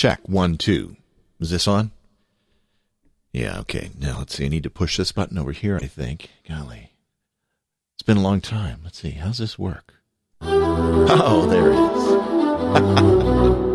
[0.00, 0.20] Check.
[0.26, 0.96] One, two.
[1.40, 1.90] Is this on?
[3.34, 3.90] Yeah, okay.
[3.98, 4.46] Now let's see.
[4.46, 6.30] I need to push this button over here, I think.
[6.48, 6.92] Golly.
[7.96, 8.80] It's been a long time.
[8.82, 9.10] Let's see.
[9.10, 9.92] How's this work?
[10.40, 11.68] Oh, there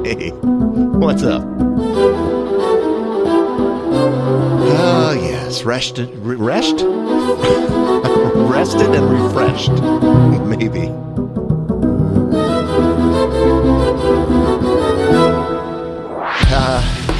[0.08, 0.32] it is.
[0.32, 1.44] hey, what's up?
[4.68, 5.62] Oh, yes.
[5.62, 6.10] Rested.
[6.10, 6.78] Re- rest?
[8.50, 9.70] Rested and refreshed.
[10.42, 10.92] Maybe.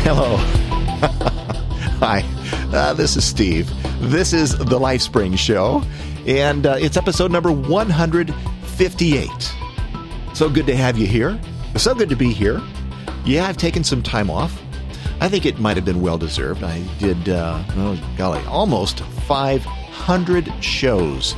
[0.06, 0.38] Hello.
[1.98, 2.24] Hi,
[2.72, 3.68] uh, this is Steve.
[4.00, 5.82] This is the LifeSpring Show,
[6.28, 9.30] and uh, it's episode number 158.
[10.36, 11.40] So good to have you here.
[11.76, 12.62] So good to be here.
[13.26, 14.62] Yeah, I've taken some time off.
[15.22, 16.64] I think it might have been well deserved.
[16.64, 21.36] I did, uh, oh golly, almost 500 shows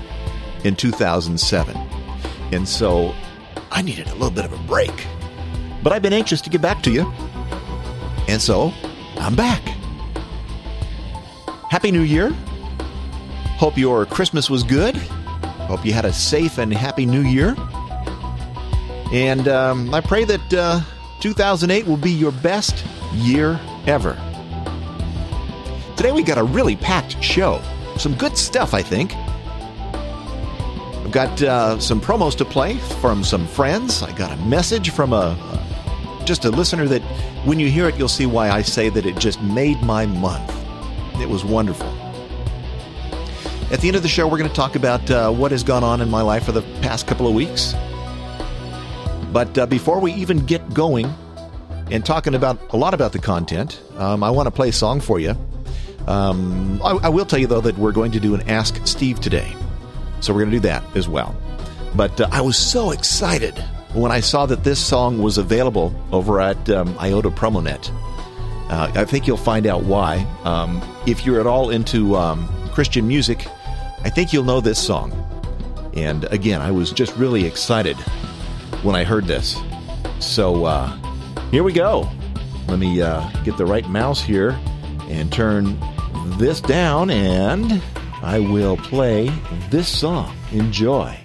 [0.66, 1.78] in 2007.
[2.52, 3.16] And so
[3.72, 5.08] I needed a little bit of a break.
[5.82, 7.14] But I've been anxious to get back to you.
[8.28, 8.74] And so
[9.18, 9.62] I'm back.
[11.70, 12.32] Happy New Year.
[13.58, 14.96] Hope your Christmas was good.
[15.68, 17.56] Hope you had a safe and happy New Year.
[19.12, 20.82] And um, I pray that uh,
[21.22, 24.14] 2008 will be your best year ever.
[25.96, 27.62] Today we got a really packed show.
[27.98, 29.16] Some good stuff, I think.
[31.08, 34.04] I've got uh, some promos to play from some friends.
[34.04, 35.38] I got a message from a,
[36.28, 37.02] just a listener that
[37.46, 40.54] when you hear it, you'll see why I say that it just made my month.
[41.22, 41.88] It was wonderful.
[43.72, 45.84] At the end of the show, we're going to talk about uh, what has gone
[45.84, 47.74] on in my life for the past couple of weeks.
[49.32, 51.14] But uh, before we even get going
[51.92, 55.00] and talking about a lot about the content, um, I want to play a song
[55.00, 55.36] for you.
[56.08, 59.20] Um, I, I, will tell you, though, that we're going to do an Ask Steve
[59.20, 59.54] today.
[60.22, 61.36] So we're going to do that as well.
[61.96, 63.62] But uh, I was so excited
[63.98, 67.90] when I saw that this song was available over at um, IODA PromoNet.
[68.70, 70.18] Uh, I think you'll find out why.
[70.44, 73.48] Um, if you're at all into um, Christian music,
[74.04, 75.12] I think you'll know this song.
[75.96, 77.98] And again, I was just really excited
[78.84, 79.58] when I heard this.
[80.20, 80.96] So uh,
[81.50, 82.08] here we go.
[82.68, 84.60] Let me uh, get the right mouse here
[85.10, 85.80] and turn
[86.38, 87.82] this down, and
[88.22, 89.30] I will play
[89.72, 90.36] this song.
[90.52, 91.18] Enjoy.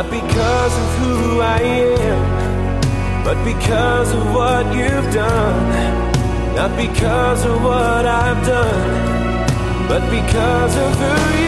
[0.00, 2.40] Not because of who I am
[3.22, 10.96] but because of what you've done, not because of what I've done, but because of
[10.96, 11.39] who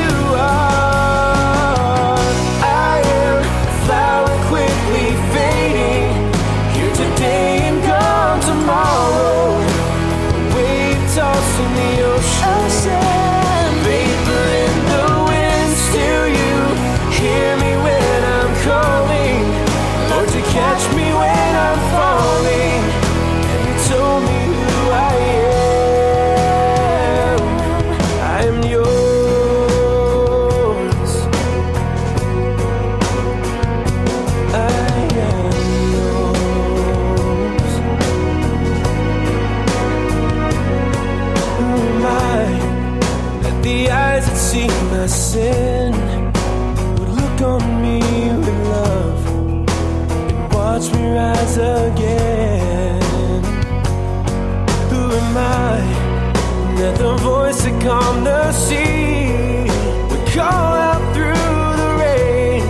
[57.82, 59.66] calmed the sea
[60.08, 62.62] would call out through the rain,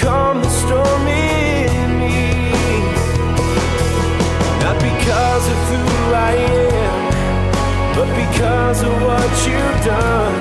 [0.00, 2.18] calm the storm in me?
[4.64, 5.82] Not because of who
[6.30, 7.00] I am,
[7.96, 10.36] but because of what you've done.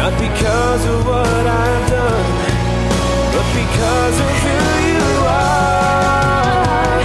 [0.00, 2.30] Not because of what I've done,
[3.34, 4.58] but because of who
[4.92, 7.00] you are.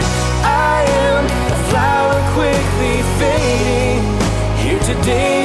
[0.71, 4.03] I am a flower quickly fading,
[4.63, 5.36] here today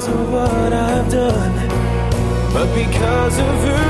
[0.00, 1.68] because of what I've done,
[2.54, 3.89] but because of who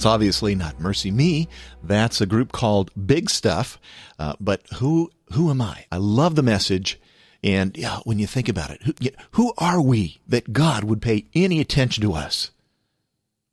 [0.00, 1.46] That's obviously not MercyMe.
[1.82, 3.78] That's a group called Big Stuff.
[4.18, 5.84] Uh, but who who am I?
[5.92, 6.98] I love the message.
[7.44, 8.94] And yeah, when you think about it, who,
[9.32, 12.50] who are we that God would pay any attention to us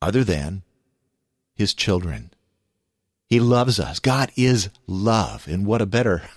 [0.02, 0.64] other than
[1.54, 2.32] His children?
[3.26, 4.00] He loves us.
[4.00, 6.30] God is love, and what a better,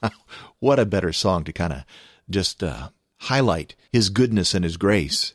[0.58, 1.84] what a better song to kind of
[2.30, 5.34] just uh, highlight His goodness and His grace.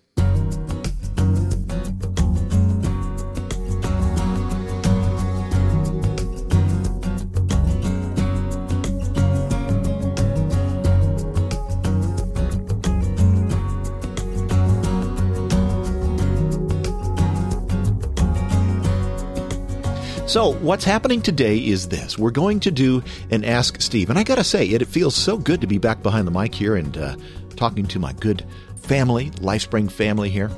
[20.36, 22.20] So, what's happening today is this.
[22.20, 23.02] We're going to do
[23.32, 24.10] an Ask Steve.
[24.10, 26.32] And I got to say, it, it, feels so good to be back behind the
[26.32, 27.16] mic here and uh,
[27.56, 28.46] talking to my good
[28.76, 30.52] family, LifeSpring family here.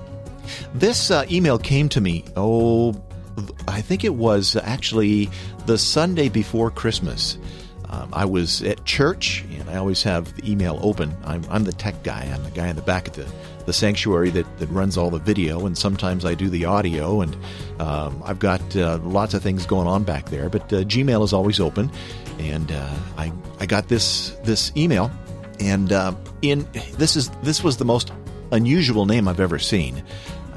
[0.74, 3.00] This uh, email came to me, oh,
[3.68, 5.30] I think it was actually
[5.68, 7.38] the Sunday before Christmas.
[7.88, 11.16] Um, I was at church, and I always have the email open.
[11.24, 12.24] I'm, I'm the tech guy.
[12.34, 13.32] I'm the guy in the back of the,
[13.68, 17.38] the sanctuary that, that runs all the video, and sometimes I do the audio, and
[17.80, 20.50] um, I've got uh, lots of things going on back there.
[20.50, 21.92] But uh, Gmail is always open,
[22.40, 25.12] and uh, I I got this this email,
[25.60, 28.12] and uh, in this is this was the most
[28.52, 30.02] unusual name I've ever seen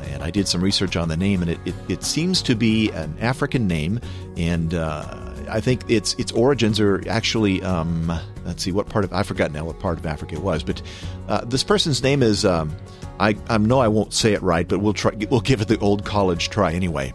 [0.04, 2.90] and I did some research on the name, and it, it, it seems to be
[2.90, 4.00] an African name,
[4.36, 5.04] and uh,
[5.48, 8.12] I think its its origins are actually um,
[8.44, 10.80] let's see what part of I forgot now what part of Africa it was, but
[11.28, 12.74] uh, this person's name is um,
[13.20, 15.78] I I know I won't say it right, but we'll try we'll give it the
[15.78, 17.14] old college try anyway.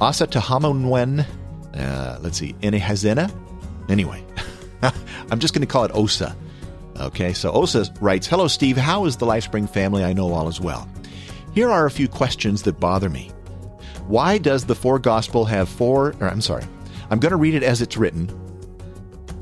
[0.00, 1.24] Asa Tahamunwen,
[1.74, 3.32] uh, let's see, Inehazena.
[3.88, 4.22] Anyway,
[5.30, 6.36] I'm just going to call it Osa.
[6.98, 8.76] Okay, so Osa writes, "Hello, Steve.
[8.76, 10.04] How is the LifeSpring family?
[10.04, 10.88] I know all is well.
[11.54, 13.30] Here are a few questions that bother me.
[14.08, 16.14] Why does the four gospel have four?
[16.20, 16.64] Or I'm sorry,
[17.08, 18.28] I'm going to read it as it's written.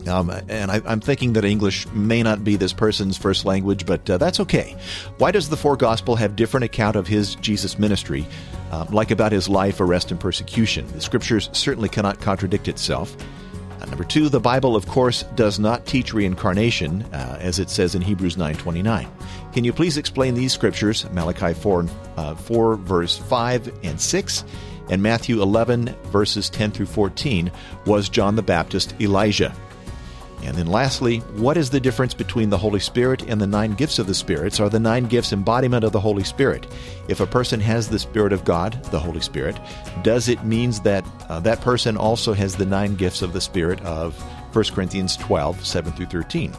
[0.07, 4.09] Um, and I, am thinking that English may not be this person's first language, but
[4.09, 4.77] uh, that's okay.
[5.19, 8.27] Why does the four gospel have different account of his Jesus ministry,
[8.71, 10.87] uh, like about his life, arrest, and persecution?
[10.93, 13.17] The scriptures certainly cannot contradict itself.
[13.81, 17.95] Uh, number two, the Bible, of course, does not teach reincarnation, uh, as it says
[17.95, 19.09] in Hebrews 9:29.
[19.53, 24.45] Can you please explain these scriptures, Malachi 4, uh, 4 verse 5 and 6?
[24.91, 27.51] and Matthew 11, verses 10 through 14,
[27.87, 29.55] was John the Baptist Elijah.
[30.45, 33.99] And then lastly, what is the difference between the Holy Spirit and the nine gifts
[33.99, 34.61] of the Spirits?
[34.61, 36.67] Are the nine gifts embodiment of the Holy Spirit?
[37.09, 39.59] If a person has the Spirit of God, the Holy Spirit,
[40.03, 43.81] does it means that uh, that person also has the nine gifts of the Spirit
[43.83, 44.15] of
[44.55, 46.53] 1 Corinthians 12, 7 through 13?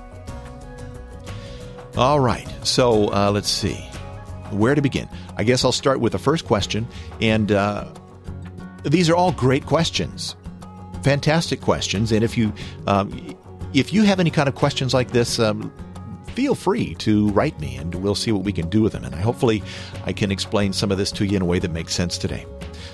[1.95, 3.75] All right, so uh, let's see.
[4.49, 5.07] Where to begin?
[5.37, 6.87] I guess I'll start with the first question,
[7.21, 7.85] and uh,
[8.83, 10.35] these are all great questions,
[11.03, 12.11] fantastic questions.
[12.11, 12.51] And if you
[12.87, 13.35] um,
[13.75, 15.71] if you have any kind of questions like this, um,
[16.33, 19.03] feel free to write me, and we'll see what we can do with them.
[19.03, 19.61] And I, hopefully,
[20.05, 22.45] I can explain some of this to you in a way that makes sense today.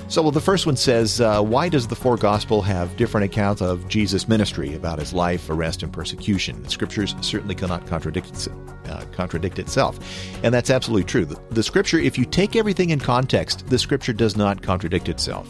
[0.08, 3.62] So, well, the first one says, uh, Why does the four gospel have different accounts
[3.62, 6.62] of Jesus' ministry about his life, arrest, and persecution?
[6.64, 8.48] The scriptures certainly cannot contradict,
[8.90, 10.00] uh, contradict itself.
[10.44, 11.26] And that's absolutely true.
[11.26, 15.48] The, the scripture, if you take everything in context, the scripture does not contradict itself.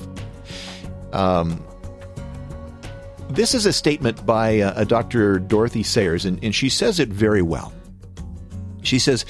[1.13, 1.63] Um,
[3.35, 5.39] this is a statement by uh, a Dr.
[5.39, 7.73] Dorothy Sayers, and, and she says it very well.
[8.83, 9.25] She says,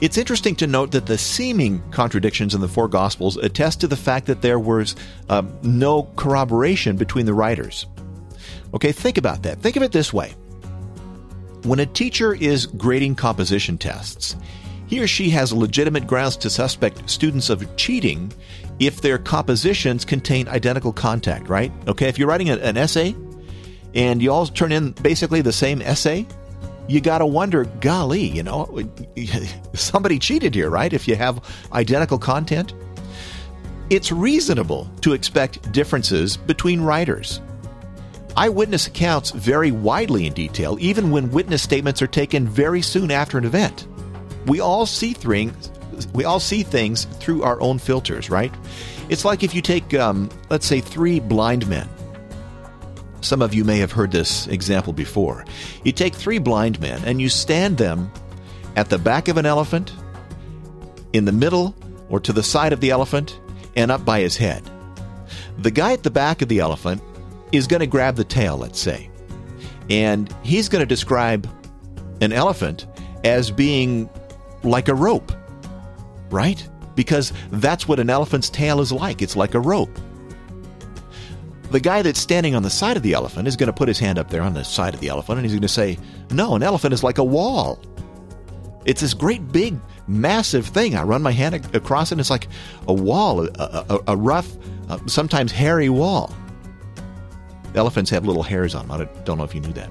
[0.00, 3.96] it's interesting to note that the seeming contradictions in the four Gospels attest to the
[3.96, 4.96] fact that there was
[5.28, 7.86] um, no corroboration between the writers.
[8.74, 9.60] Okay, think about that.
[9.60, 10.34] Think of it this way
[11.62, 14.36] When a teacher is grading composition tests,
[14.86, 18.32] he or she has legitimate grounds to suspect students of cheating
[18.80, 21.72] if their compositions contain identical content, right?
[21.86, 23.14] Okay, if you're writing an essay
[23.94, 26.26] and you all turn in basically the same essay,
[26.86, 28.68] you got to wonder, golly, you know,
[29.74, 30.92] somebody cheated here, right?
[30.92, 32.74] If you have identical content.
[33.90, 37.40] It's reasonable to expect differences between writers.
[38.36, 43.38] Eyewitness accounts vary widely in detail, even when witness statements are taken very soon after
[43.38, 43.86] an event.
[44.46, 45.70] We all see things.
[46.12, 48.52] We all see things through our own filters, right?
[49.08, 51.88] It's like if you take, um, let's say, three blind men.
[53.24, 55.46] Some of you may have heard this example before.
[55.82, 58.12] You take three blind men and you stand them
[58.76, 59.94] at the back of an elephant,
[61.14, 61.74] in the middle,
[62.10, 63.40] or to the side of the elephant,
[63.76, 64.62] and up by his head.
[65.56, 67.00] The guy at the back of the elephant
[67.50, 69.08] is going to grab the tail, let's say,
[69.88, 71.48] and he's going to describe
[72.20, 72.86] an elephant
[73.24, 74.10] as being
[74.64, 75.32] like a rope,
[76.30, 76.68] right?
[76.94, 79.22] Because that's what an elephant's tail is like.
[79.22, 79.98] It's like a rope.
[81.70, 83.98] The guy that's standing on the side of the elephant is going to put his
[83.98, 85.98] hand up there on the side of the elephant and he's going to say,
[86.30, 87.80] No, an elephant is like a wall.
[88.84, 90.94] It's this great big massive thing.
[90.94, 92.48] I run my hand across it, and it's like
[92.86, 93.50] a wall, a,
[93.88, 94.50] a, a rough,
[94.88, 96.34] uh, sometimes hairy wall.
[97.74, 99.00] Elephants have little hairs on them.
[99.00, 99.90] I don't know if you knew that.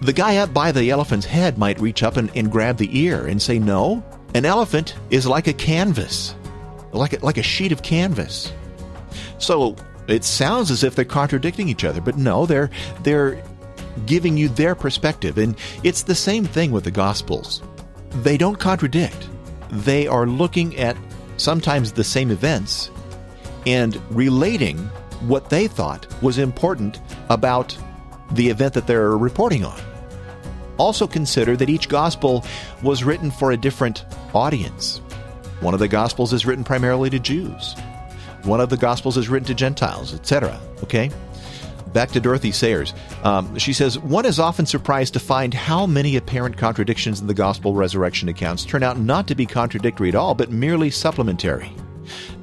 [0.00, 3.26] The guy up by the elephant's head might reach up and, and grab the ear
[3.26, 4.04] and say, No,
[4.34, 6.34] an elephant is like a canvas,
[6.92, 8.52] like a, like a sheet of canvas.
[9.38, 9.76] So
[10.08, 12.70] it sounds as if they're contradicting each other, but no, they're,
[13.02, 13.42] they're
[14.06, 15.38] giving you their perspective.
[15.38, 17.62] And it's the same thing with the Gospels
[18.22, 19.28] they don't contradict.
[19.70, 20.96] They are looking at
[21.36, 22.90] sometimes the same events
[23.66, 24.78] and relating
[25.26, 27.76] what they thought was important about
[28.32, 29.78] the event that they're reporting on.
[30.78, 32.44] Also, consider that each gospel
[32.82, 34.98] was written for a different audience.
[35.60, 37.74] One of the gospels is written primarily to Jews.
[38.44, 40.58] One of the gospels is written to Gentiles, etc.
[40.82, 41.10] Okay?
[41.92, 42.94] Back to Dorothy Sayers.
[43.24, 47.34] Um, she says, One is often surprised to find how many apparent contradictions in the
[47.34, 51.72] gospel resurrection accounts turn out not to be contradictory at all, but merely supplementary.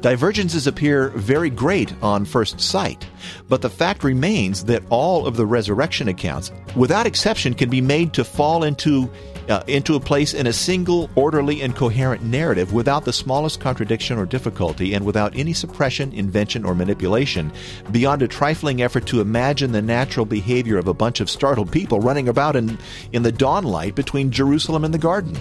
[0.01, 3.07] Divergences appear very great on first sight,
[3.49, 8.13] but the fact remains that all of the resurrection accounts, without exception, can be made
[8.13, 9.09] to fall into
[9.49, 14.17] uh, into a place in a single, orderly, and coherent narrative without the smallest contradiction
[14.17, 17.51] or difficulty and without any suppression, invention, or manipulation,
[17.91, 21.99] beyond a trifling effort to imagine the natural behavior of a bunch of startled people
[21.99, 22.77] running about in,
[23.13, 25.37] in the dawn light between Jerusalem and the garden.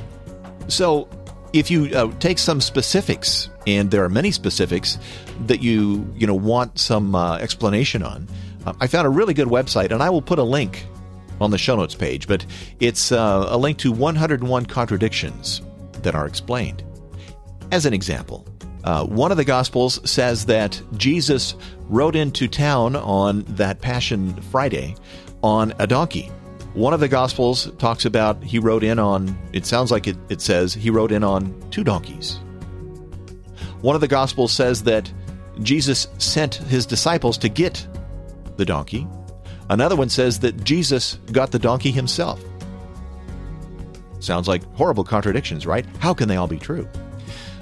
[0.68, 1.08] So,
[1.52, 4.99] if you uh, take some specifics, and there are many specifics
[5.46, 8.28] that you you know want some uh, explanation on,
[8.66, 10.87] uh, I found a really good website, and I will put a link
[11.40, 12.26] on the show notes page.
[12.26, 12.44] But
[12.80, 15.62] it's uh, a link to 101 contradictions
[16.02, 16.82] that are explained.
[17.72, 18.46] As an example,
[18.84, 21.54] uh, one of the Gospels says that Jesus
[21.88, 24.94] rode into town on that Passion Friday
[25.42, 26.30] on a donkey.
[26.74, 30.40] One of the Gospels talks about he rode in on, it sounds like it, it
[30.40, 32.40] says he rode in on two donkeys.
[33.80, 35.10] One of the Gospels says that
[35.62, 37.86] Jesus sent his disciples to get
[38.56, 39.06] the donkey.
[39.71, 42.42] Another one says that Jesus got the donkey himself.
[44.21, 45.85] Sounds like horrible contradictions, right?
[45.99, 46.88] How can they all be true?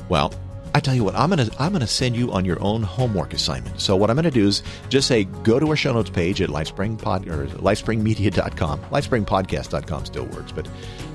[0.08, 0.32] Well,
[0.74, 3.78] I tell you what, I'm gonna I'm gonna send you on your own homework assignment.
[3.80, 6.48] So what I'm gonna do is just say go to our show notes page at
[6.48, 8.80] lifespringpod or lifespringmedia.com.
[8.80, 10.66] Lifespringpodcast.com still works, but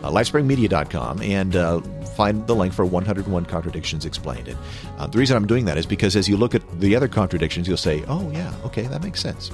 [0.03, 1.81] uh, lifespringmedia.com and uh,
[2.15, 4.49] find the link for 101 contradictions explained.
[4.49, 4.57] And
[4.99, 7.67] uh, the reason I'm doing that is because as you look at the other contradictions,
[7.67, 9.51] you'll say, oh yeah, okay, that makes sense.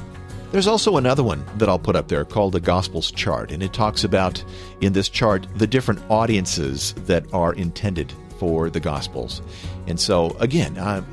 [0.53, 3.73] There's also another one that I'll put up there called the Gospels chart, and it
[3.73, 4.43] talks about
[4.81, 9.41] in this chart the different audiences that are intended for the Gospels.
[9.87, 11.03] And so, again, uh,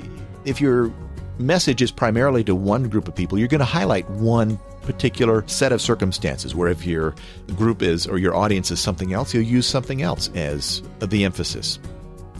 [0.45, 0.93] if your
[1.39, 5.73] message is primarily to one group of people, you're going to highlight one particular set
[5.73, 6.55] of circumstances.
[6.55, 7.15] Where if your
[7.57, 11.79] group is or your audience is something else, you'll use something else as the emphasis.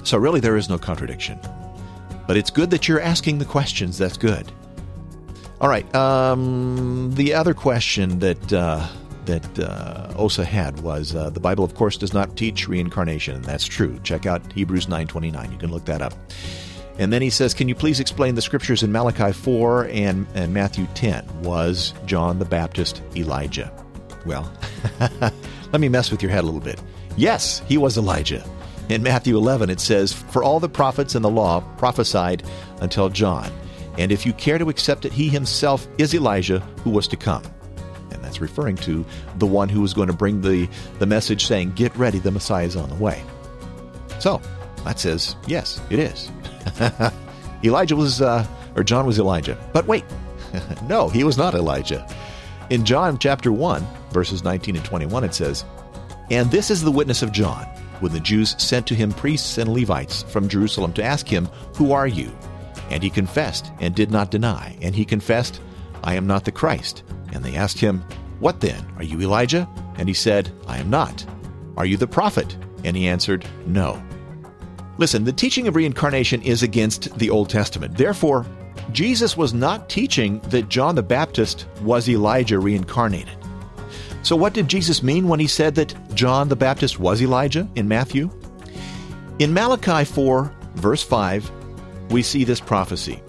[0.05, 1.41] So, really, there is no contradiction.
[2.27, 3.97] But it's good that you're asking the questions.
[3.97, 4.53] That's good.
[5.61, 5.95] All right.
[5.95, 8.87] Um, the other question that uh,
[9.27, 13.43] that uh, Osa had was uh, the Bible, of course, does not teach reincarnation.
[13.43, 13.99] That's true.
[14.03, 15.53] Check out Hebrews 9.29.
[15.53, 16.15] You can look that up.
[16.99, 20.53] And then he says, Can you please explain the scriptures in Malachi 4 and, and
[20.53, 21.43] Matthew 10?
[21.43, 23.73] Was John the Baptist Elijah?
[24.27, 24.51] Well,
[25.21, 26.81] let me mess with your head a little bit.
[27.17, 28.45] Yes, he was Elijah.
[28.89, 32.43] In Matthew 11, it says, For all the prophets and the law prophesied
[32.81, 33.51] until John.
[34.01, 37.43] And if you care to accept it, he himself is Elijah who was to come
[38.11, 39.05] And That's referring to
[39.37, 42.65] the one who was going to bring the, the message saying, Get ready, the Messiah
[42.65, 43.23] is on the way.
[44.19, 44.41] So
[44.85, 46.31] that says, Yes, it is.
[47.65, 49.59] Elijah was, uh, or John was Elijah.
[49.75, 50.05] But wait,
[50.89, 52.09] no, he was not Elijah.
[52.71, 55.67] In John chapter 1, verses 19 and 21, it says,
[56.31, 57.65] And this is the witness of John,
[58.01, 61.93] when the Jews sent to him priests and Levites from Jerusalem to ask him, Who
[61.93, 62.33] are you?
[62.91, 64.77] And he confessed and did not deny.
[64.83, 65.61] And he confessed,
[66.03, 67.03] I am not the Christ.
[67.33, 68.05] And they asked him,
[68.41, 68.85] What then?
[68.97, 69.69] Are you Elijah?
[69.97, 71.25] And he said, I am not.
[71.77, 72.57] Are you the prophet?
[72.85, 74.03] And he answered, No.
[74.99, 77.97] Listen, the teaching of reincarnation is against the Old Testament.
[77.97, 78.45] Therefore,
[78.93, 83.37] Jesus was not teaching that John the Baptist was Elijah reincarnated.
[84.23, 87.89] So, what did Jesus mean when he said that John the Baptist was Elijah in
[87.89, 88.31] Matthew?
[89.39, 91.51] In Malachi 4, verse 5,
[92.11, 93.23] we see this prophecy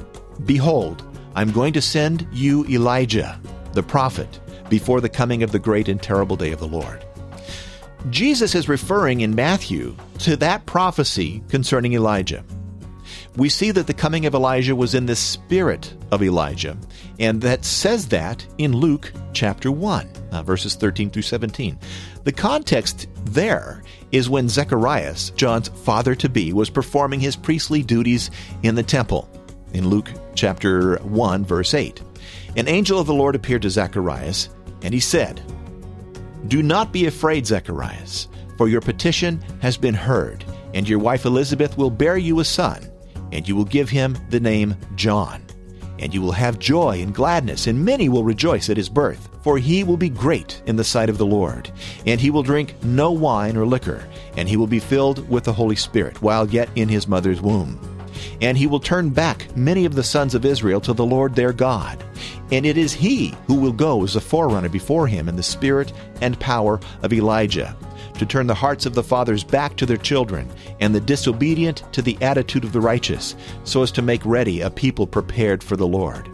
[0.46, 1.04] Behold,
[1.36, 3.40] I'm going to send you Elijah,
[3.74, 7.06] the prophet, before the coming of the great and terrible day of the Lord.
[8.10, 12.44] Jesus is referring in Matthew to that prophecy concerning Elijah.
[13.38, 16.78] We see that the coming of Elijah was in the spirit of Elijah,
[17.20, 21.78] and that says that in Luke chapter 1, uh, verses 13 through 17.
[22.24, 28.32] The context there is when Zacharias, John's father to be, was performing his priestly duties
[28.64, 29.30] in the temple,
[29.74, 32.02] in Luke chapter 1, verse 8.
[32.58, 34.50] An angel of the Lord appeared to Zacharias,
[34.84, 35.42] and he said,
[36.48, 41.78] Do not be afraid, Zacharias, for your petition has been heard, and your wife Elizabeth
[41.78, 42.92] will bear you a son
[43.32, 45.44] and you will give him the name John.
[46.02, 49.30] And you will have joy and gladness, and many will rejoice at his birth.
[49.44, 51.72] For he will be great in the sight of the Lord.
[52.06, 55.54] And he will drink no wine or liquor, and he will be filled with the
[55.54, 57.80] Holy Spirit while yet in his mother's womb.
[58.42, 61.54] And he will turn back many of the sons of Israel to the Lord their
[61.54, 62.04] God.
[62.52, 65.94] And it is he who will go as a forerunner before him in the spirit
[66.22, 67.76] and power of Elijah
[68.14, 72.02] to turn the hearts of the fathers back to their children, and the disobedient to
[72.02, 75.88] the attitude of the righteous, so as to make ready a people prepared for the
[75.88, 76.30] Lord.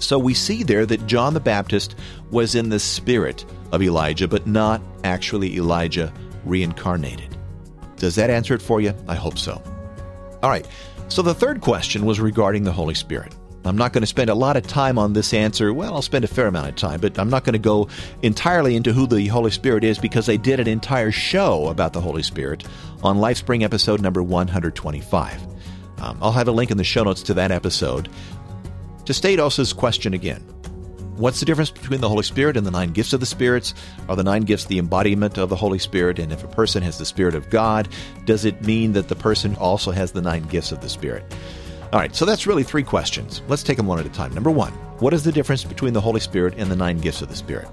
[0.00, 1.94] So we see there that John the Baptist
[2.30, 6.12] was in the spirit of Elijah, but not actually Elijah
[6.44, 7.36] reincarnated.
[7.96, 8.94] Does that answer it for you?
[9.06, 9.62] I hope so.
[10.42, 10.66] All right,
[11.08, 13.34] so the third question was regarding the Holy Spirit.
[13.64, 15.72] I'm not going to spend a lot of time on this answer.
[15.72, 17.88] Well, I'll spend a fair amount of time, but I'm not going to go
[18.22, 22.00] entirely into who the Holy Spirit is because I did an entire show about the
[22.00, 22.64] Holy Spirit
[23.02, 25.42] on Lifespring episode number 125.
[25.98, 28.08] Um, I'll have a link in the show notes to that episode.
[29.04, 30.40] To state Osa's question again,
[31.16, 33.74] what's the difference between the Holy Spirit and the nine gifts of the spirits?
[34.08, 36.18] Are the nine gifts the embodiment of the Holy Spirit?
[36.18, 37.88] And if a person has the Spirit of God,
[38.24, 41.24] does it mean that the person also has the nine gifts of the Spirit?
[41.92, 43.42] All right, so that's really three questions.
[43.48, 44.32] Let's take them one at a time.
[44.32, 47.28] Number one, what is the difference between the Holy Spirit and the nine gifts of
[47.28, 47.66] the Spirit?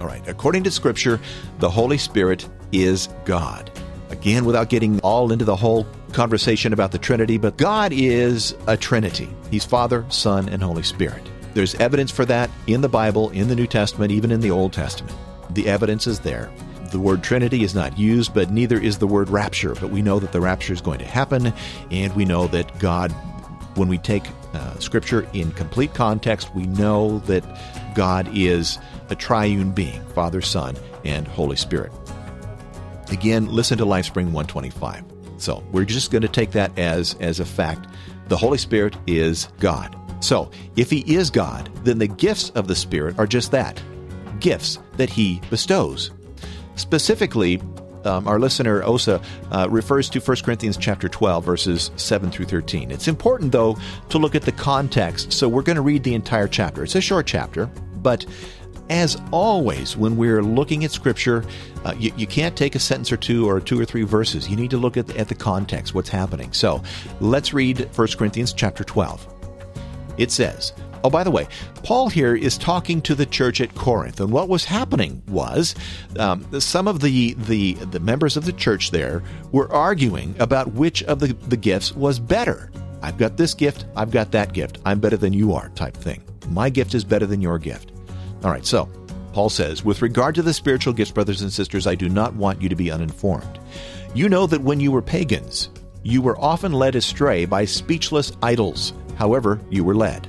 [0.00, 1.20] All right, according to Scripture,
[1.58, 3.70] the Holy Spirit is God.
[4.08, 8.74] Again, without getting all into the whole conversation about the Trinity, but God is a
[8.74, 9.28] Trinity.
[9.50, 11.28] He's Father, Son, and Holy Spirit.
[11.52, 14.72] There's evidence for that in the Bible, in the New Testament, even in the Old
[14.72, 15.14] Testament.
[15.50, 16.50] The evidence is there.
[16.90, 19.74] The word Trinity is not used, but neither is the word rapture.
[19.74, 21.52] But we know that the rapture is going to happen,
[21.90, 23.14] and we know that God
[23.78, 27.44] when we take uh, Scripture in complete context, we know that
[27.94, 31.92] God is a triune being Father, Son, and Holy Spirit.
[33.10, 35.04] Again, listen to Lifespring 125.
[35.38, 37.86] So we're just going to take that as, as a fact.
[38.26, 39.96] The Holy Spirit is God.
[40.20, 43.80] So if He is God, then the gifts of the Spirit are just that
[44.40, 46.10] gifts that He bestows.
[46.76, 47.60] Specifically,
[48.04, 52.90] um, our listener Osa uh, refers to 1 Corinthians chapter 12 verses 7 through 13.
[52.90, 53.76] It's important though
[54.10, 56.82] to look at the context, so we're going to read the entire chapter.
[56.84, 58.24] It's a short chapter, but
[58.90, 61.44] as always, when we're looking at Scripture,
[61.84, 64.48] uh, you, you, can't take a sentence or two or two or three verses.
[64.48, 66.52] You need to look at the, at the context, what's happening.
[66.52, 66.82] So
[67.20, 69.26] let's read 1 Corinthians chapter 12.
[70.16, 70.72] It says,
[71.04, 71.46] Oh, by the way,
[71.82, 75.74] Paul here is talking to the church at Corinth, and what was happening was
[76.18, 81.02] um, some of the, the the members of the church there were arguing about which
[81.04, 82.70] of the, the gifts was better.
[83.00, 86.22] I've got this gift, I've got that gift, I'm better than you are, type thing.
[86.48, 87.92] My gift is better than your gift.
[88.42, 88.88] All right, so
[89.32, 92.60] Paul says, with regard to the spiritual gifts, brothers and sisters, I do not want
[92.60, 93.60] you to be uninformed.
[94.14, 95.70] You know that when you were pagans,
[96.02, 100.26] you were often led astray by speechless idols, however, you were led.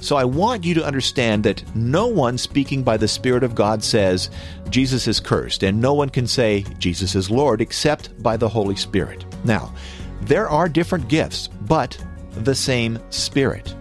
[0.00, 3.82] So I want you to understand that no one speaking by the Spirit of God
[3.82, 4.30] says
[4.70, 8.76] Jesus is cursed, and no one can say Jesus is Lord except by the Holy
[8.76, 9.24] Spirit.
[9.44, 9.74] Now,
[10.22, 11.98] there are different gifts, but
[12.32, 13.74] the same Spirit.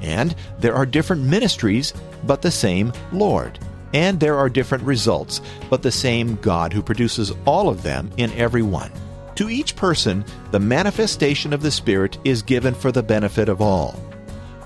[0.00, 1.92] And there are different ministries,
[2.24, 3.58] but the same Lord.
[3.92, 8.32] and there are different results, but the same God who produces all of them in
[8.32, 8.90] every one.
[9.36, 13.94] To each person, the manifestation of the Spirit is given for the benefit of all.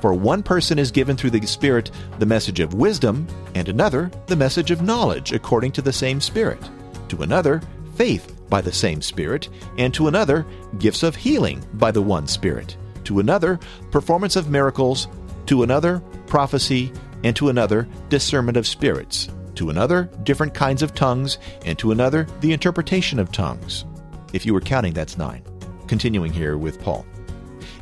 [0.05, 4.37] For one person is given through the Spirit the message of wisdom, and another the
[4.37, 6.61] message of knowledge according to the same Spirit.
[7.09, 7.63] To another,
[7.95, 10.45] faith by the same Spirit, and to another,
[10.79, 12.77] gifts of healing by the one Spirit.
[13.05, 13.59] To another,
[13.91, 15.09] performance of miracles.
[15.47, 21.39] To another, prophecy and to another, discernment of spirits, to another, different kinds of tongues,
[21.65, 23.87] and to another, the interpretation of tongues.
[24.35, 25.43] If you were counting, that's nine.
[25.87, 27.07] Continuing here with Paul.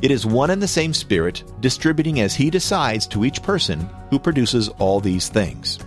[0.02, 4.18] It is one and the same Spirit, distributing as He decides to each person, who
[4.18, 5.78] produces all these things.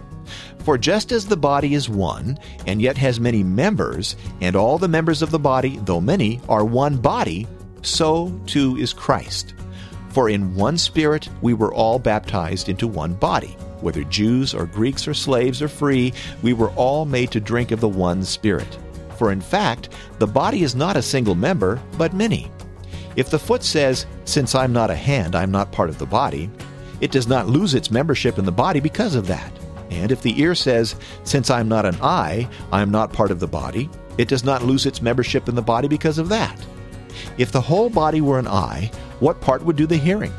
[0.59, 4.87] For just as the body is one, and yet has many members, and all the
[4.87, 7.45] members of the body, though many, are one body,
[7.81, 9.53] so too is Christ.
[10.09, 13.57] For in one Spirit we were all baptized into one body.
[13.81, 17.81] Whether Jews or Greeks or slaves or free, we were all made to drink of
[17.81, 18.77] the one Spirit.
[19.17, 22.49] For in fact, the body is not a single member, but many.
[23.15, 26.49] If the foot says, Since I'm not a hand, I'm not part of the body,
[27.01, 29.51] it does not lose its membership in the body because of that.
[29.89, 33.39] And if the ear says, Since I'm not an eye, I am not part of
[33.39, 36.59] the body, it does not lose its membership in the body because of that.
[37.37, 40.33] If the whole body were an eye, what part would do the hearing?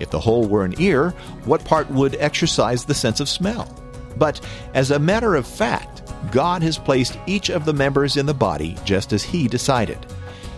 [0.00, 1.10] If the whole were an ear,
[1.44, 3.74] what part would exercise the sense of smell?
[4.16, 4.40] But
[4.74, 8.76] as a matter of fact, God has placed each of the members in the body
[8.84, 9.98] just as He decided.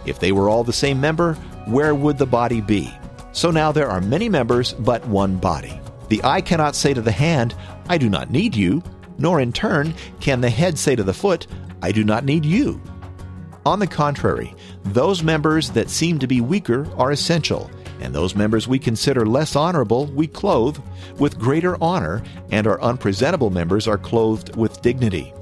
[0.07, 2.93] If they were all the same member, where would the body be?
[3.33, 5.81] So now there are many members, but one body.
[6.09, 7.55] The eye cannot say to the hand,
[7.89, 8.83] I do not need you,
[9.19, 11.47] nor in turn can the head say to the foot,
[11.83, 12.81] I do not need you.
[13.67, 18.69] On the contrary, those members that seem to be weaker are essential, and those members
[18.69, 20.79] we consider less honorable we clothe
[21.19, 25.33] with greater honor, and our unpresentable members are clothed with dignity.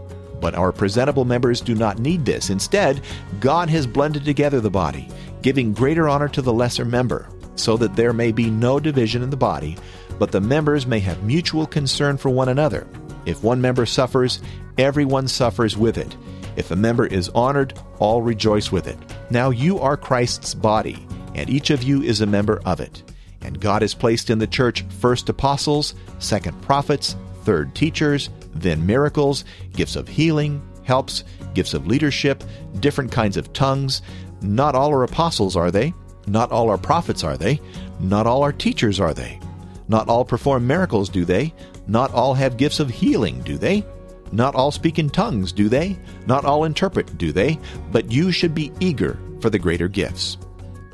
[0.41, 2.51] But our presentable members do not need this.
[2.51, 3.01] Instead,
[3.41, 5.09] God has blended together the body,
[5.43, 9.31] giving greater honor to the lesser member, so that there may be no division in
[9.31, 9.77] the body,
[10.19, 12.87] but the members may have mutual concern for one another.
[13.27, 14.41] If one member suffers,
[14.79, 16.17] everyone suffers with it.
[16.57, 18.99] If a member is honored, all rejoice with it.
[19.31, 23.03] Now you are Christ's body, and each of you is a member of it.
[23.41, 29.45] And God has placed in the church first apostles, second prophets, third teachers, then miracles,
[29.73, 31.25] gifts of healing, helps,
[31.55, 32.45] gifts of leadership,
[32.81, 34.03] different kinds of tongues.
[34.43, 35.95] Not all are apostles, are they?
[36.27, 37.61] Not all are prophets, are they?
[38.01, 39.41] Not all are teachers, are they?
[39.89, 41.53] Not all perform miracles, do they?
[41.87, 43.85] Not all have gifts of healing, do they?
[44.33, 45.99] Not all speak in tongues, do they?
[46.27, 47.59] Not all interpret, do they?
[47.91, 50.39] But you should be eager for the greater gifts.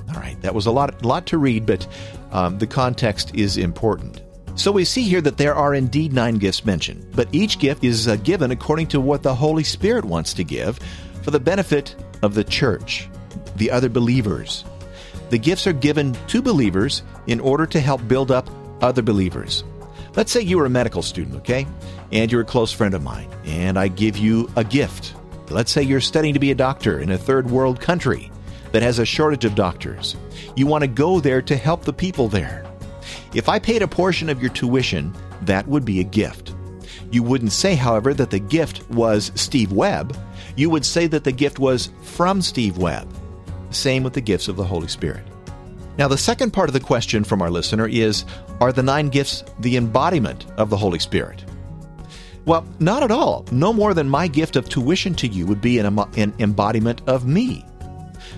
[0.09, 1.87] All right, that was a lot, lot to read, but
[2.33, 4.23] um, the context is important.
[4.57, 8.09] So we see here that there are indeed nine gifts mentioned, but each gift is
[8.09, 10.81] uh, given according to what the Holy Spirit wants to give
[11.23, 13.09] for the benefit of the church,
[13.59, 14.65] the other believers.
[15.31, 18.49] The gifts are given to believers in order to help build up
[18.81, 19.65] other believers.
[20.17, 21.67] Let's say you are a medical student, okay?
[22.11, 25.15] And you're a close friend of mine, and I give you a gift.
[25.51, 28.31] Let's say you're studying to be a doctor in a third world country
[28.73, 30.17] that has a shortage of doctors.
[30.57, 32.65] You want to go there to help the people there.
[33.35, 36.55] If I paid a portion of your tuition, that would be a gift.
[37.11, 40.17] You wouldn't say, however, that the gift was Steve Webb.
[40.57, 43.09] You would say that the gift was from Steve Webb.
[43.71, 45.25] Same with the gifts of the Holy Spirit.
[45.99, 48.25] Now, the second part of the question from our listener is
[48.61, 51.45] Are the nine gifts the embodiment of the Holy Spirit?
[52.45, 53.45] Well, not at all.
[53.51, 57.27] No more than my gift of tuition to you would be an, an embodiment of
[57.27, 57.65] me.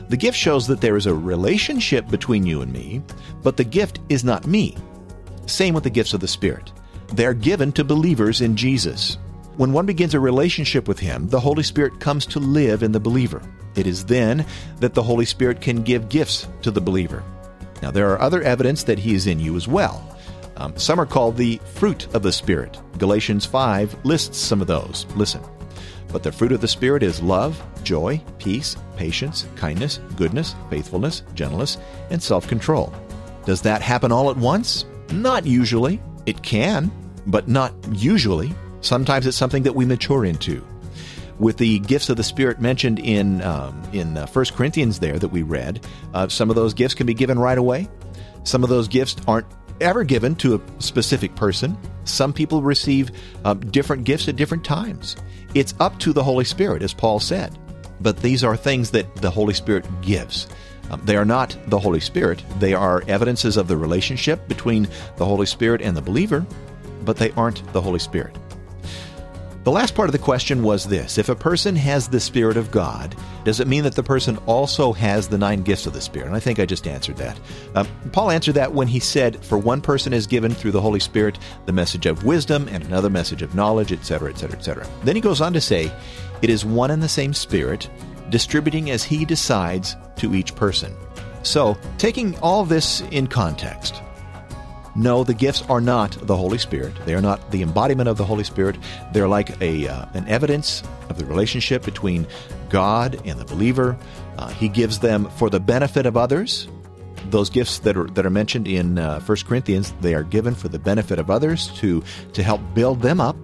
[0.08, 3.02] The gift shows that there is a relationship between you and me,
[3.42, 4.76] but the gift is not me.
[5.46, 6.72] Same with the gifts of the Spirit.
[7.12, 9.18] They're given to believers in Jesus.
[9.60, 12.98] When one begins a relationship with Him, the Holy Spirit comes to live in the
[12.98, 13.42] believer.
[13.76, 14.46] It is then
[14.78, 17.22] that the Holy Spirit can give gifts to the believer.
[17.82, 20.16] Now, there are other evidence that He is in you as well.
[20.56, 22.80] Um, some are called the fruit of the Spirit.
[22.96, 25.04] Galatians 5 lists some of those.
[25.14, 25.42] Listen.
[26.10, 31.76] But the fruit of the Spirit is love, joy, peace, patience, kindness, goodness, faithfulness, gentleness,
[32.08, 32.94] and self control.
[33.44, 34.86] Does that happen all at once?
[35.12, 36.00] Not usually.
[36.24, 36.90] It can,
[37.26, 38.54] but not usually.
[38.80, 40.64] Sometimes it's something that we mature into.
[41.38, 45.28] With the gifts of the Spirit mentioned in um, in uh, 1 Corinthians there that
[45.28, 47.88] we read, uh, some of those gifts can be given right away.
[48.44, 49.46] Some of those gifts aren't
[49.80, 51.76] ever given to a specific person.
[52.04, 53.10] Some people receive
[53.44, 55.16] uh, different gifts at different times.
[55.54, 57.58] It's up to the Holy Spirit, as Paul said.
[58.00, 60.46] But these are things that the Holy Spirit gives.
[60.90, 62.42] Um, they are not the Holy Spirit.
[62.58, 66.44] They are evidences of the relationship between the Holy Spirit and the believer,
[67.04, 68.36] but they aren't the Holy Spirit.
[69.62, 72.70] The last part of the question was this If a person has the Spirit of
[72.70, 76.28] God, does it mean that the person also has the nine gifts of the Spirit?
[76.28, 77.38] And I think I just answered that.
[77.74, 80.98] Um, Paul answered that when he said, For one person is given through the Holy
[80.98, 84.88] Spirit the message of wisdom, and another message of knowledge, etc., etc., etc.
[85.04, 85.92] Then he goes on to say,
[86.40, 87.90] It is one and the same Spirit,
[88.30, 90.96] distributing as he decides to each person.
[91.42, 94.00] So, taking all this in context,
[94.94, 96.94] no, the gifts are not the Holy Spirit.
[97.04, 98.76] They are not the embodiment of the Holy Spirit.
[99.12, 102.26] They're like a uh, an evidence of the relationship between
[102.68, 103.96] God and the believer.
[104.36, 106.68] Uh, he gives them for the benefit of others.
[107.28, 110.68] Those gifts that are that are mentioned in uh, 1 Corinthians, they are given for
[110.68, 113.36] the benefit of others to to help build them up.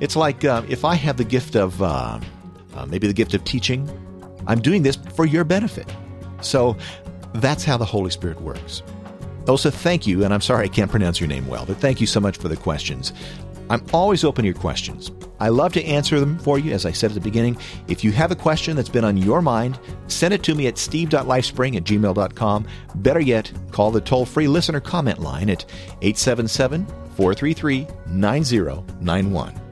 [0.00, 2.20] It's like uh, if I have the gift of uh,
[2.74, 3.88] uh, maybe the gift of teaching,
[4.46, 5.90] I'm doing this for your benefit.
[6.42, 6.76] So
[7.34, 8.82] that's how the Holy Spirit works.
[9.48, 12.06] Osa, thank you, and I'm sorry I can't pronounce your name well, but thank you
[12.06, 13.14] so much for the questions.
[13.70, 15.10] I'm always open to your questions.
[15.40, 17.56] I love to answer them for you, as I said at the beginning.
[17.86, 20.78] If you have a question that's been on your mind, send it to me at
[20.78, 22.66] steve.lifespring at gmail.com.
[22.96, 25.64] Better yet, call the toll free listener comment line at
[26.02, 29.67] 877 433 9091.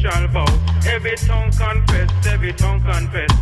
[0.00, 0.46] shall bow.
[0.86, 3.39] Every tongue confess, every tongue confess.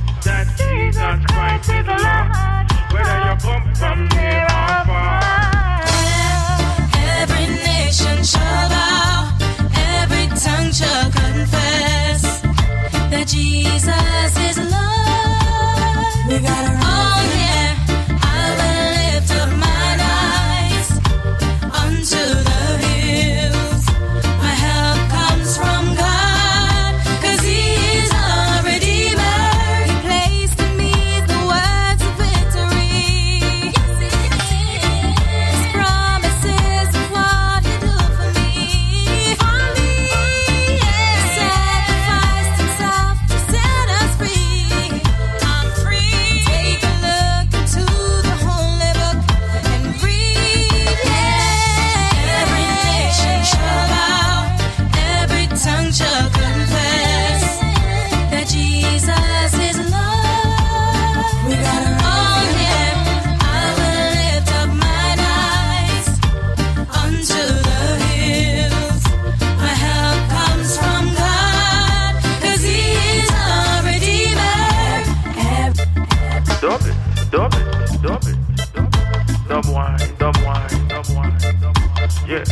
[82.29, 82.45] yeah,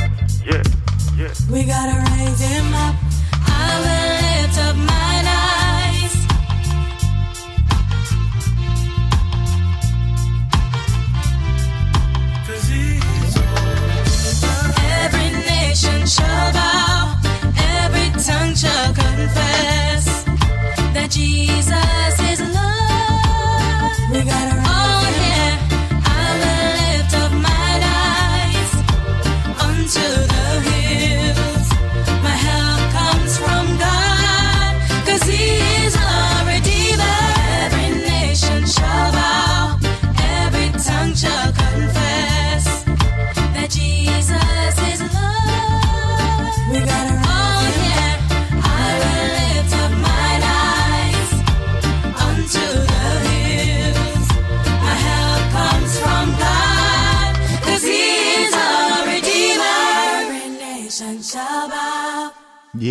[0.44, 0.62] yeah,
[1.18, 1.34] yeah.
[1.50, 4.15] We gotta raise him up.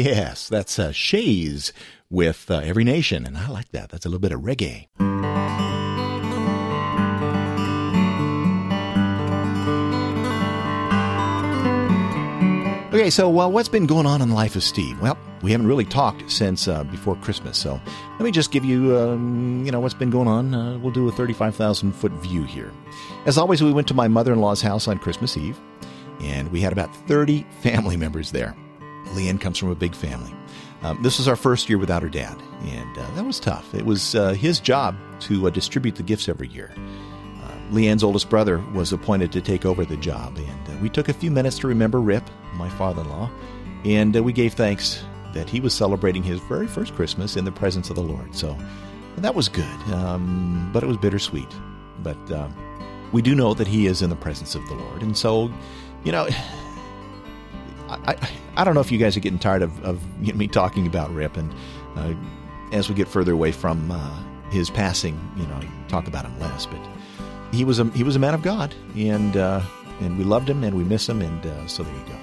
[0.05, 1.73] Yes, that's uh, Shays
[2.11, 3.89] with uh, Every Nation, and I like that.
[3.89, 4.85] That's a little bit of reggae.
[12.93, 15.01] Okay, so well, what's been going on in the life of Steve?
[15.01, 18.95] Well, we haven't really talked since uh, before Christmas, so let me just give you,
[18.95, 20.53] um, you know, what's been going on.
[20.53, 22.71] Uh, we'll do a thirty-five thousand foot view here.
[23.25, 25.59] As always, we went to my mother-in-law's house on Christmas Eve,
[26.21, 28.55] and we had about thirty family members there.
[29.13, 30.33] Leanne comes from a big family.
[30.81, 33.73] Um, this was our first year without her dad, and uh, that was tough.
[33.73, 36.71] It was uh, his job to uh, distribute the gifts every year.
[36.77, 41.09] Uh, Leanne's oldest brother was appointed to take over the job, and uh, we took
[41.09, 43.31] a few minutes to remember Rip, my father in law,
[43.83, 47.51] and uh, we gave thanks that he was celebrating his very first Christmas in the
[47.51, 48.35] presence of the Lord.
[48.35, 48.55] So
[49.17, 51.49] that was good, um, but it was bittersweet.
[52.03, 52.17] But
[53.11, 55.51] we do know that he is in the presence of the Lord, and so,
[56.03, 56.27] you know.
[57.89, 61.13] I, I don't know if you guys are getting tired of, of me talking about
[61.13, 61.53] Rip, and
[61.95, 62.13] uh,
[62.71, 66.39] as we get further away from uh, his passing, you know, I talk about him
[66.39, 66.65] less.
[66.65, 66.79] But
[67.51, 69.61] he was a he was a man of God, and uh,
[70.01, 72.17] and we loved him, and we miss him, and uh, so there you go.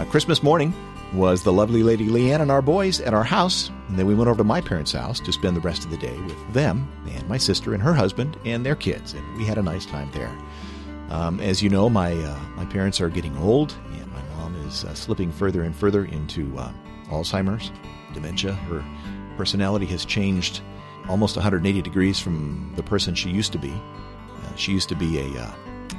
[0.00, 0.72] Uh, Christmas morning
[1.14, 4.28] was the lovely Lady Leanne and our boys at our house, and then we went
[4.28, 7.26] over to my parents' house to spend the rest of the day with them and
[7.28, 10.30] my sister and her husband and their kids, and we had a nice time there.
[11.10, 13.74] Um, as you know, my uh, my parents are getting old,
[14.56, 16.72] is uh, slipping further and further into uh,
[17.08, 17.72] Alzheimer's,
[18.12, 18.52] dementia.
[18.52, 18.84] Her
[19.36, 20.60] personality has changed
[21.08, 23.70] almost 180 degrees from the person she used to be.
[23.70, 25.52] Uh, she used to be a uh,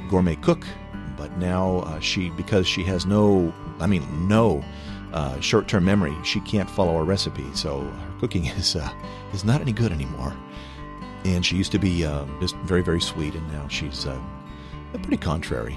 [0.08, 0.64] gourmet cook,
[1.16, 4.64] but now uh, she, because she has no, I mean, no
[5.12, 7.46] uh, short-term memory, she can't follow a recipe.
[7.54, 8.76] So her cooking is
[9.32, 10.34] is not any good anymore.
[11.24, 12.00] And she used to be
[12.40, 14.06] just very, very sweet, and now she's
[15.02, 15.76] pretty contrary.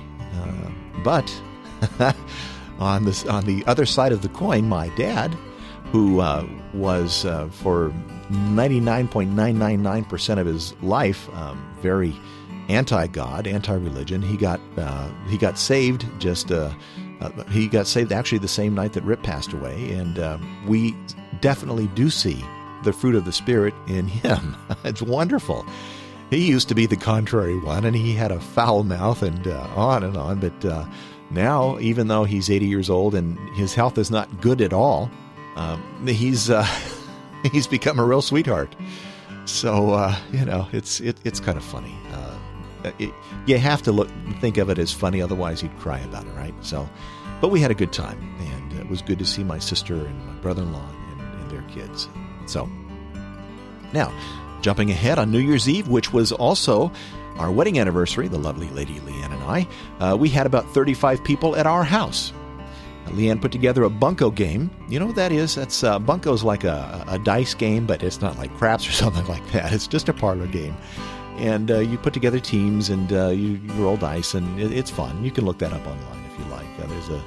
[1.04, 1.30] but
[2.80, 5.34] on this on the other side of the coin, my dad,
[5.92, 7.94] who uh, was uh, for
[8.32, 12.16] 99.999% of his life um, very
[12.70, 16.72] anti-God, anti-religion, he got uh, he got saved just uh,
[17.22, 20.96] uh, he got saved actually the same night that Rip passed away, and uh, we
[21.42, 22.44] definitely do see
[22.84, 24.56] the fruit of the Spirit in him.
[24.84, 25.66] it's wonderful.
[26.30, 30.04] He used to be the contrary one, and he had a foul mouth, and on
[30.04, 30.88] and on, but
[31.34, 35.10] now, even though he's 80 years old and his health is not good at all,
[35.56, 36.68] um, he's uh,
[37.52, 38.76] he's become a real sweetheart.
[39.46, 41.96] So uh, you know, it's it, it's kind of funny.
[42.12, 43.14] Uh, it,
[43.46, 46.54] you have to look think of it as funny, otherwise you'd cry about it, right?
[46.62, 46.88] So,
[47.42, 50.28] but we had a good time, and it was good to see my sister and
[50.28, 52.08] my brother-in-law and, and their kids.
[52.46, 52.70] So,
[53.92, 54.14] now
[54.64, 56.92] jumping ahead on New Year's Eve, which was also
[57.38, 59.68] our wedding anniversary, the lovely Lady Leanne and
[60.00, 62.34] I, uh, we had about 35 people at our house.
[63.08, 64.72] Leanne put together a bunco game.
[64.90, 65.56] You know what that is?
[65.56, 69.26] That's uh, bunco's like a, a, dice game, but it's not like craps or something
[69.28, 69.72] like that.
[69.74, 70.76] It's just a parlor game,
[71.38, 74.90] and uh, you put together teams and uh, you, you, roll dice, and it, it's
[74.90, 75.24] fun.
[75.24, 76.68] You can look that up online if you like.
[76.80, 77.22] Uh, there's a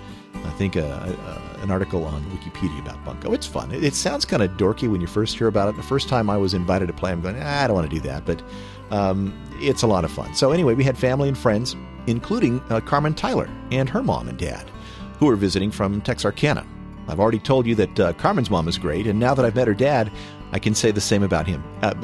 [0.47, 3.33] I think, a, a, an article on Wikipedia about Bunko.
[3.33, 3.73] It's fun.
[3.73, 5.77] It, it sounds kind of dorky when you first hear about it.
[5.77, 7.95] The first time I was invited to play, I'm going, ah, I don't want to
[7.95, 8.25] do that.
[8.25, 8.43] But
[8.91, 10.35] um, it's a lot of fun.
[10.35, 11.75] So, anyway, we had family and friends,
[12.07, 14.71] including uh, Carmen Tyler and her mom and dad,
[15.19, 16.67] who are visiting from Texarkana.
[17.09, 19.69] I've already told you that uh, Carmen's mom is great, and now that I've met
[19.69, 20.11] her dad,
[20.53, 21.63] I can say the same about him.
[21.83, 21.95] Uh,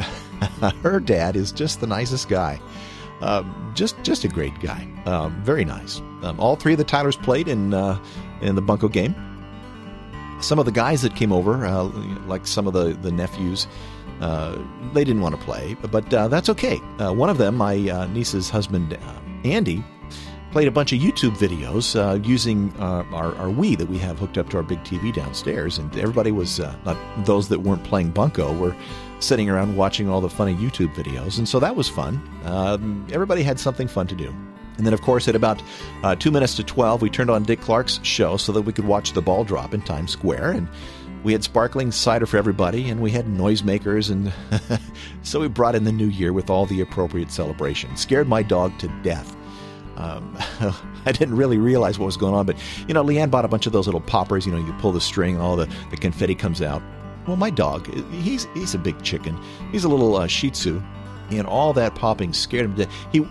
[0.83, 2.61] her dad is just the nicest guy.
[3.21, 4.87] Um, just just a great guy.
[5.07, 6.01] Um, very nice.
[6.23, 8.03] Um, all three of the Tylers played in uh,
[8.41, 9.15] in the Bunko game.
[10.41, 11.85] Some of the guys that came over, uh,
[12.27, 13.69] like some of the the nephews,
[14.21, 14.59] uh,
[14.93, 16.81] they didn't want to play, but uh, that's okay.
[16.99, 18.99] Uh, one of them, my uh, niece's husband,
[19.45, 19.85] Andy,
[20.53, 24.19] played a bunch of YouTube videos uh, using uh, our, our Wii that we have
[24.19, 25.79] hooked up to our big TV downstairs.
[25.79, 28.77] And everybody was, uh, not those that weren't playing Bunko, were
[29.19, 31.39] sitting around watching all the funny YouTube videos.
[31.39, 32.21] And so that was fun.
[32.45, 34.35] Um, everybody had something fun to do.
[34.77, 35.63] And then, of course, at about
[36.03, 38.87] uh, two minutes to 12, we turned on Dick Clark's show so that we could
[38.87, 40.53] watch the ball drop in Times Square.
[40.53, 40.69] And
[41.25, 44.33] we had sparkling cider for everybody, and we had noisemakers, and
[45.23, 47.97] so we brought in the new year with all the appropriate celebration.
[47.97, 49.37] Scared my dog to death.
[49.97, 50.37] Um,
[51.07, 52.57] I didn't really realize what was going on, but
[52.89, 54.47] you know, Leanne bought a bunch of those little poppers.
[54.47, 56.83] You know, you pull the string, and all the, the confetti comes out.
[57.27, 59.39] Well, my dog, he's he's a big chicken.
[59.71, 60.83] He's a little uh, Shih Tzu,
[61.31, 62.95] and all that popping scared him to death.
[63.13, 63.25] He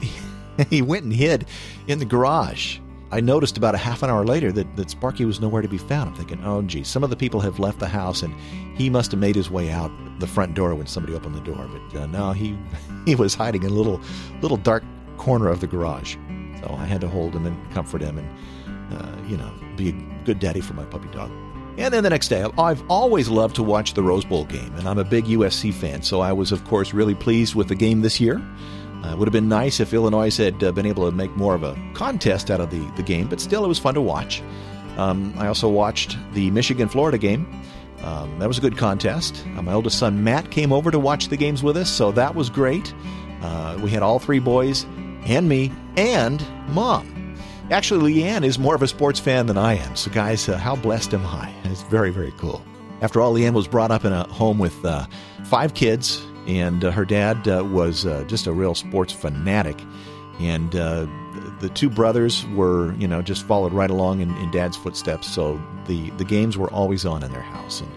[0.69, 1.45] he went and hid
[1.87, 2.79] in the garage.
[3.13, 5.77] I noticed about a half an hour later that, that Sparky was nowhere to be
[5.77, 6.09] found.
[6.09, 8.33] I'm thinking, oh, gee, some of the people have left the house, and
[8.77, 11.67] he must have made his way out the front door when somebody opened the door.
[11.67, 12.57] But uh, no, he
[13.05, 13.99] he was hiding in a little
[14.41, 14.83] little dark
[15.17, 16.15] corner of the garage.
[16.61, 20.23] So I had to hold him and comfort him, and uh, you know, be a
[20.25, 21.31] good daddy for my puppy dog.
[21.77, 24.87] And then the next day, I've always loved to watch the Rose Bowl game, and
[24.87, 28.01] I'm a big USC fan, so I was, of course, really pleased with the game
[28.01, 28.41] this year.
[29.03, 31.55] Uh, it would have been nice if Illinois had uh, been able to make more
[31.55, 34.43] of a contest out of the, the game, but still, it was fun to watch.
[34.97, 37.47] Um, I also watched the Michigan Florida game.
[38.03, 39.43] Um, that was a good contest.
[39.57, 42.35] Uh, my oldest son Matt came over to watch the games with us, so that
[42.35, 42.93] was great.
[43.41, 44.85] Uh, we had all three boys,
[45.25, 47.35] and me, and mom.
[47.71, 49.95] Actually, Leanne is more of a sports fan than I am.
[49.95, 51.51] So, guys, uh, how blessed am I?
[51.63, 52.63] It's very, very cool.
[53.01, 55.05] After all, Leanne was brought up in a home with uh,
[55.45, 59.79] five kids, and uh, her dad uh, was uh, just a real sports fanatic.
[60.39, 65.27] And the two brothers were, you know, just followed right along in, in, dad's footsteps.
[65.27, 67.81] So the, the games were always on in their house.
[67.81, 67.91] And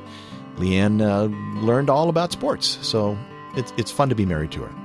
[0.59, 2.79] Leanne learned all about sports.
[2.83, 3.17] So
[3.57, 4.85] it's, it's fun to be married to her.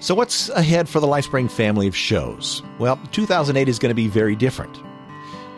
[0.00, 2.62] So, what's ahead for the LifeSpring family of shows?
[2.78, 4.82] Well, 2008 is going to be very different.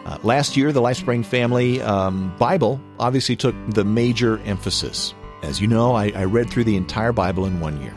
[0.05, 5.15] Uh, last year, the LifeSpring family um, Bible obviously took the major emphasis.
[5.43, 7.95] As you know, I, I read through the entire Bible in one year.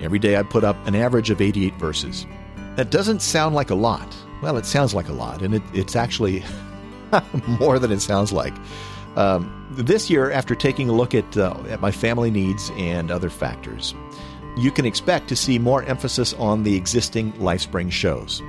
[0.00, 2.26] Every day I put up an average of 88 verses.
[2.76, 4.16] That doesn't sound like a lot.
[4.42, 6.44] Well, it sounds like a lot, and it, it's actually
[7.60, 8.54] more than it sounds like.
[9.16, 13.30] Um, this year, after taking a look at, uh, at my family needs and other
[13.30, 13.94] factors,
[14.56, 18.42] you can expect to see more emphasis on the existing LifeSpring shows.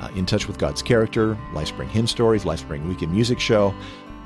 [0.00, 3.74] Uh, in Touch with God's Character, LifeSpring Hymn Stories, LifeSpring Weekend Music Show.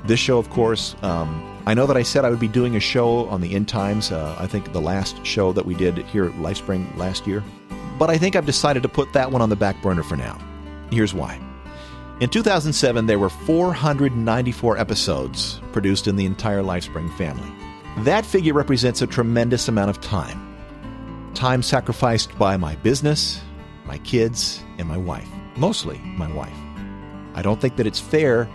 [0.05, 2.79] This show, of course, um, I know that I said I would be doing a
[2.79, 4.11] show on the end times.
[4.11, 7.41] Uh, I think the last show that we did here at LifeSpring last year.
[7.97, 10.37] But I think I've decided to put that one on the back burner for now.
[10.91, 11.39] Here's why.
[12.19, 17.51] In 2007, there were 494 episodes produced in the entire LifeSpring family.
[17.99, 20.49] That figure represents a tremendous amount of time
[21.33, 23.41] time sacrificed by my business,
[23.85, 25.27] my kids, and my wife.
[25.57, 26.55] Mostly my wife.
[27.33, 28.47] I don't think that it's fair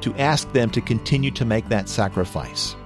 [0.00, 2.76] to ask them to continue to make that sacrifice.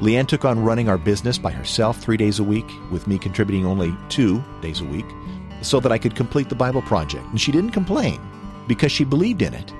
[0.00, 3.64] Leanne took on running our business by herself three days a week, with me contributing
[3.64, 5.06] only two days a week,
[5.60, 7.24] so that I could complete the Bible project.
[7.26, 8.20] And she didn't complain
[8.66, 9.72] because she believed in it.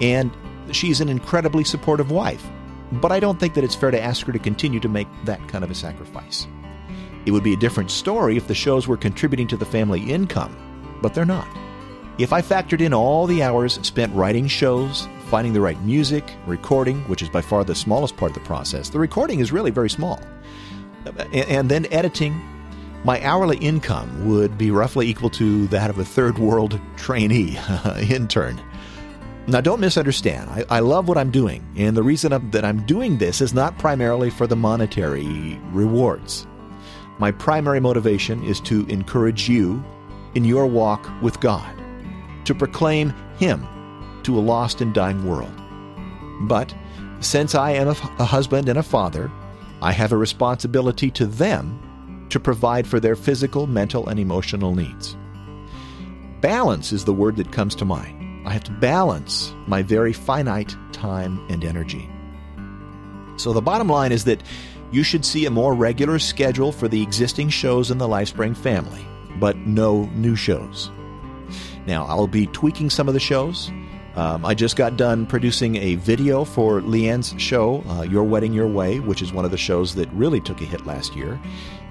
[0.00, 0.30] And
[0.70, 2.46] she's an incredibly supportive wife.
[2.92, 5.46] But I don't think that it's fair to ask her to continue to make that
[5.48, 6.46] kind of a sacrifice.
[7.24, 10.56] It would be a different story if the shows were contributing to the family income,
[11.00, 11.48] but they're not.
[12.18, 17.00] If I factored in all the hours spent writing shows, finding the right music, recording,
[17.02, 19.88] which is by far the smallest part of the process, the recording is really very
[19.88, 20.20] small,
[21.32, 22.34] and then editing,
[23.04, 27.56] my hourly income would be roughly equal to that of a third world trainee
[28.10, 28.60] intern.
[29.46, 30.50] Now, don't misunderstand.
[30.50, 33.54] I, I, love what I'm doing, and the reason I'm, that I'm doing this is
[33.54, 36.48] not primarily for the monetary rewards.
[37.20, 39.82] My primary motivation is to encourage you
[40.34, 41.72] in your walk with God,
[42.46, 43.64] to proclaim Him
[44.30, 45.52] to a lost and dying world.
[46.42, 46.72] But
[47.20, 49.30] since I am a husband and a father,
[49.82, 55.16] I have a responsibility to them to provide for their physical, mental, and emotional needs.
[56.40, 58.46] Balance is the word that comes to mind.
[58.46, 62.08] I have to balance my very finite time and energy.
[63.36, 64.42] So the bottom line is that
[64.92, 69.04] you should see a more regular schedule for the existing shows in the LifeSpring family,
[69.40, 70.90] but no new shows.
[71.86, 73.70] Now, I'll be tweaking some of the shows.
[74.16, 78.66] Um, I just got done producing a video for Leanne's show, uh, Your Wedding Your
[78.66, 81.40] Way, which is one of the shows that really took a hit last year.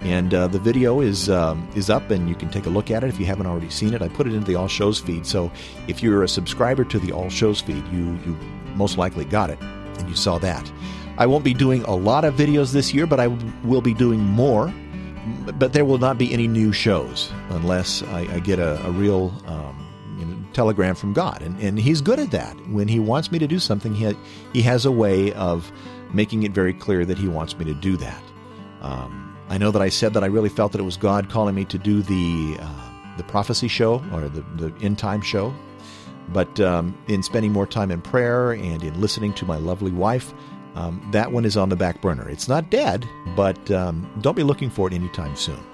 [0.01, 3.03] And uh, the video is um, is up, and you can take a look at
[3.03, 4.01] it if you haven't already seen it.
[4.01, 5.51] I put it into the All Shows feed, so
[5.87, 8.37] if you're a subscriber to the All Shows feed, you you
[8.75, 10.71] most likely got it, and you saw that.
[11.17, 13.27] I won't be doing a lot of videos this year, but I
[13.63, 14.73] will be doing more.
[15.57, 19.33] But there will not be any new shows unless I, I get a, a real
[19.45, 19.88] um,
[20.59, 21.41] telegram from God.
[21.41, 22.53] And, and He's good at that.
[22.67, 24.13] When He wants me to do something, He,
[24.51, 25.71] he has a way of
[26.13, 28.23] making it very clear that He wants me to do that.
[28.81, 31.55] Um, I know that I said that I really felt that it was God calling
[31.55, 35.53] me to do the, uh, the prophecy show or the, the end time show.
[36.33, 40.33] But um, in spending more time in prayer and in listening to my lovely wife,
[40.75, 42.27] um, that one is on the back burner.
[42.29, 45.68] It's not dead, but um, don't be looking for it anytime soon.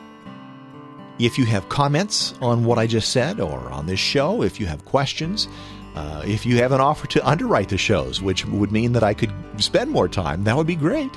[1.17, 4.65] If you have comments on what I just said or on this show, if you
[4.65, 5.47] have questions,
[5.95, 9.13] uh, if you have an offer to underwrite the shows, which would mean that I
[9.13, 11.11] could spend more time, that would be great.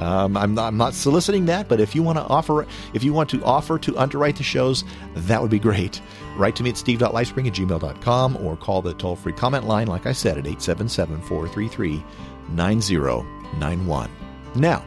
[0.00, 3.12] Um, I'm, not, I'm not soliciting that, but if you want to offer, if you
[3.12, 4.84] want to offer to underwrite the shows,
[5.14, 6.00] that would be great.
[6.36, 10.06] Write to me at steve.lifespring at gmail.com or call the toll free comment line, like
[10.06, 12.02] I said, at 877 433
[12.50, 14.10] 9091.
[14.54, 14.84] Now,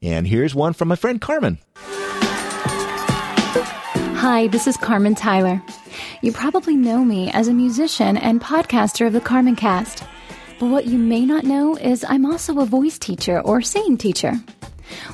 [0.00, 1.58] And here's one from my friend Carmen.
[4.20, 5.62] Hi, this is Carmen Tyler.
[6.20, 10.04] You probably know me as a musician and podcaster of the Carmen Cast.
[10.58, 14.34] But what you may not know is I'm also a voice teacher or singing teacher.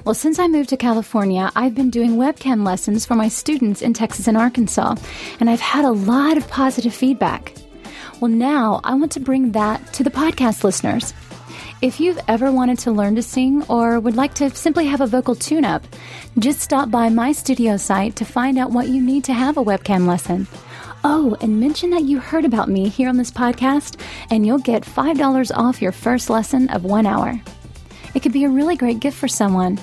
[0.05, 3.95] Well, since I moved to California, I've been doing webcam lessons for my students in
[3.95, 4.97] Texas and Arkansas,
[5.39, 7.55] and I've had a lot of positive feedback.
[8.21, 11.15] Well, now I want to bring that to the podcast listeners.
[11.83, 15.07] If you've ever wanted to learn to sing or would like to simply have a
[15.07, 15.85] vocal tune up,
[16.39, 19.65] just stop by my studio site to find out what you need to have a
[19.65, 20.47] webcam lesson.
[21.05, 24.01] Oh, and mention that you heard about me here on this podcast,
[24.31, 27.39] and you'll get $5 off your first lesson of one hour.
[28.15, 29.79] It could be a really great gift for someone.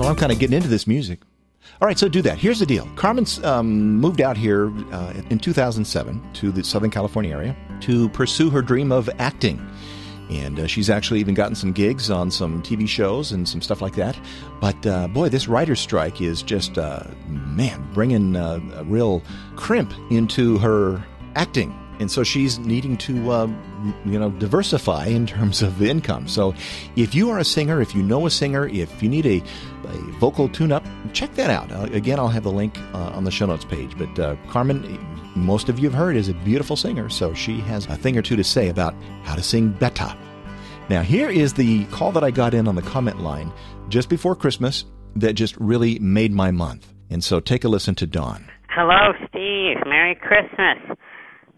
[0.07, 1.21] I'm kind of getting into this music.
[1.81, 2.39] All right, so do that.
[2.39, 2.89] Here's the deal.
[2.95, 8.51] Carmen's um, moved out here uh, in 2007 to the Southern California area to pursue
[8.51, 9.67] her dream of acting.
[10.31, 13.83] And uh, she's actually even gotten some gigs on some TV shows and some stuff
[13.83, 14.19] like that.
[14.61, 19.23] But uh, boy, this writer's strike is just, uh, man, bringing uh, a real
[19.57, 21.79] crimp into her acting.
[22.01, 23.47] And so she's needing to, uh,
[24.05, 26.27] you know, diversify in terms of income.
[26.27, 26.55] So
[26.97, 29.43] if you are a singer, if you know a singer, if you need a,
[29.87, 31.71] a vocal tune up, check that out.
[31.71, 33.97] Uh, again, I'll have the link uh, on the show notes page.
[33.97, 34.99] But uh, Carmen,
[35.37, 37.09] most of you have heard, is a beautiful singer.
[37.09, 40.15] So she has a thing or two to say about how to sing better.
[40.89, 43.53] Now, here is the call that I got in on the comment line
[43.89, 44.85] just before Christmas
[45.17, 46.93] that just really made my month.
[47.09, 48.51] And so take a listen to Don.
[48.69, 49.77] Hello, Steve.
[49.87, 50.99] Merry Christmas.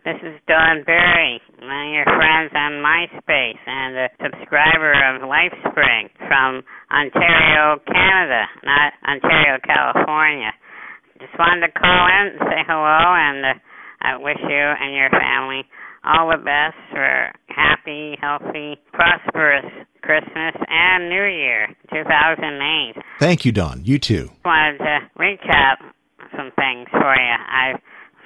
[0.07, 6.15] This is Don Barry, one of your friends on MySpace and a subscriber of LifeSpring
[6.31, 6.63] from
[6.95, 10.53] Ontario, Canada, not Ontario, California.
[11.19, 13.59] Just wanted to call in and say hello and uh,
[14.01, 15.67] I wish you and your family
[16.05, 19.67] all the best for happy, healthy, prosperous
[20.03, 23.03] Christmas and New Year 2008.
[23.19, 23.85] Thank you, Don.
[23.85, 24.31] You too.
[24.45, 25.83] Wanted to recap
[26.31, 27.35] some things for you.
[27.51, 27.81] I've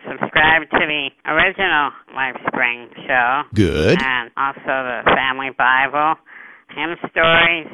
[0.07, 3.43] subscribed to the original LifeSpring show.
[3.55, 4.03] Good.
[4.03, 6.15] And also the Family Bible,
[6.75, 7.67] hymn stories,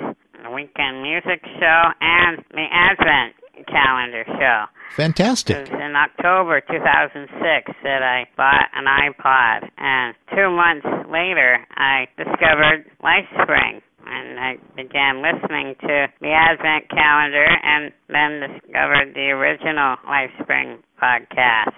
[0.42, 4.64] the weekend music show, and the Advent calendar show.
[4.94, 5.56] Fantastic.
[5.56, 12.06] It was in October 2006 that I bought an iPod, and two months later, I
[12.16, 13.82] discovered LifeSpring.
[14.08, 21.74] And I began listening to the Advent calendar and then discovered the original LifeSpring podcast.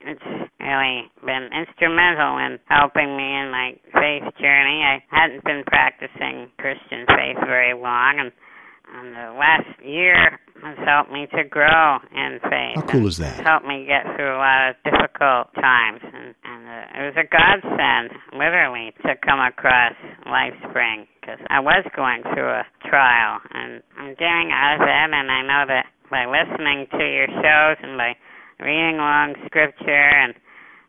[0.00, 0.22] It's
[0.60, 4.82] really been instrumental in helping me in my faith journey.
[4.82, 8.32] I hadn't been practicing Christian faith very long, and,
[8.94, 12.76] and the last year has helped me to grow in faith.
[12.76, 13.42] How cool is that?
[13.44, 17.26] Helped me get through a lot of difficult times, and, and uh, it was a
[17.26, 19.94] godsend, literally, to come across
[20.26, 25.30] LifeSpring because I was going through a trial, and I'm getting out of it, and
[25.30, 28.16] I know that by listening to your shows and by
[28.60, 30.34] reading along scripture and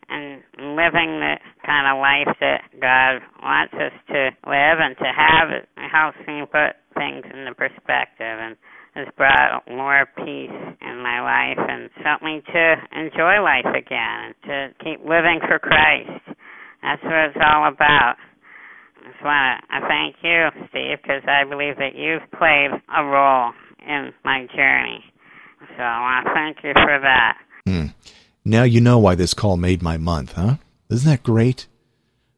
[0.10, 0.42] and
[0.74, 5.70] living the kind of life that God wants us to live and to have it
[5.78, 8.58] helps me put things into perspective and
[8.96, 12.66] has brought more peace in my life and helped me to
[12.98, 16.26] enjoy life again and to keep living for Christ.
[16.82, 18.16] That's what it's all about.
[19.00, 23.52] I just want to thank you, Steve, because I believe that you've played a role
[23.86, 25.04] in my journey.
[25.78, 27.38] So I want to thank you for that.
[28.46, 30.56] Now you know why this call made my month, huh?
[30.90, 31.68] Isn't that great?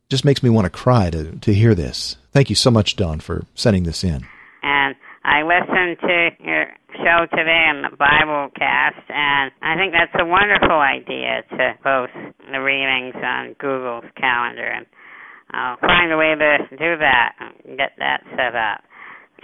[0.09, 2.17] Just makes me want to cry to, to hear this.
[2.31, 4.27] Thank you so much, Don, for sending this in.
[4.63, 6.65] And I listened to your
[6.97, 12.13] show today on the Bible cast, and I think that's a wonderful idea to post
[12.51, 14.65] the readings on Google's calendar.
[14.65, 14.85] And
[15.51, 18.83] I'll find a way to do that and get that set up.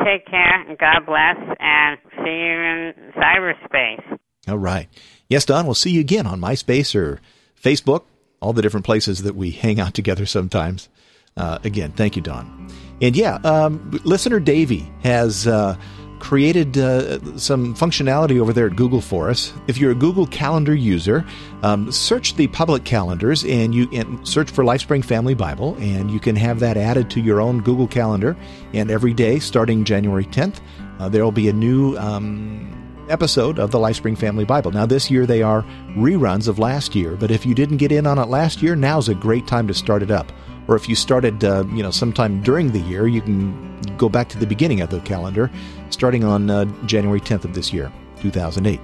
[0.04, 4.20] Take care, and God bless, and see you in cyberspace.
[4.48, 4.88] All right.
[5.30, 7.20] Yes, Don, we'll see you again on MySpace or
[7.62, 8.04] Facebook.
[8.40, 10.90] all the different places that we hang out together sometimes.
[11.36, 12.70] Uh, again, thank you, Don.
[13.02, 15.76] And yeah, um, listener Davey has uh,
[16.20, 19.54] created uh, some functionality over there at Google for us.
[19.68, 21.26] If you're a Google Calendar user,
[21.64, 26.20] um, search the public calendars and you and search for LifeSpring Family Bible, and you
[26.20, 28.38] can have that added to your own Google Calendar.
[28.74, 30.60] And every day, starting January 10th,
[31.00, 31.98] uh, there will be a new.
[31.98, 32.77] Um,
[33.10, 34.72] episode of the LifeSpring Family Bible.
[34.72, 35.64] Now, this year they are
[35.96, 39.10] reruns of last year, but if you didn't get in on it last year, now's
[39.10, 40.32] a great time to start it up.
[40.68, 44.28] Or if you started, uh, you know, sometime during the year, you can go back
[44.30, 45.50] to the beginning of the calendar,
[45.90, 48.80] starting on uh, January 10th of this year, 2008.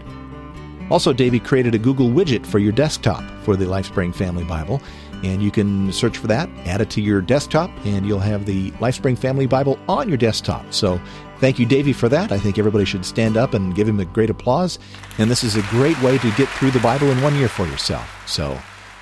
[0.89, 4.82] Also, Davey created a Google widget for your desktop for the LifeSpring Family Bible,
[5.24, 8.71] and you can search for that, add it to your desktop, and you'll have the
[8.71, 10.74] LifeSpring Family Bible on your desktop.
[10.74, 10.99] So,
[11.43, 12.31] thank you, Davey, for that.
[12.31, 14.79] I think everybody should stand up and give him a great applause.
[15.17, 17.65] And this is a great way to get through the Bible in one year for
[17.67, 18.09] yourself.
[18.25, 18.57] So,